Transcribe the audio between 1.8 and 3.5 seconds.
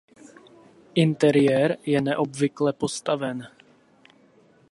je neobvykle postaven.